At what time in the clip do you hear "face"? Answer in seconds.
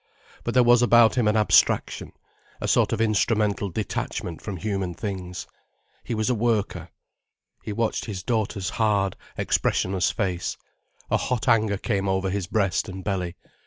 10.09-10.57